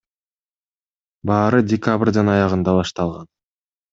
[1.31, 3.31] Баары декабрдын аягында башталган.